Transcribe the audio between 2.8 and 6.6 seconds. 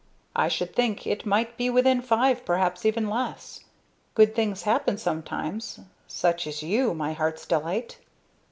even less. Good things happen sometimes such